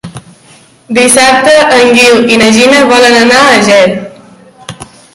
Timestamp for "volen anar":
2.95-3.47